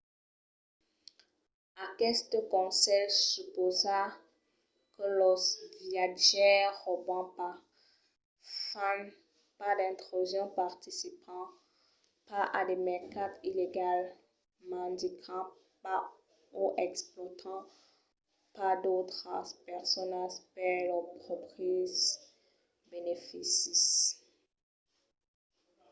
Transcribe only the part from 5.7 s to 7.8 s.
viatjaires rauban pas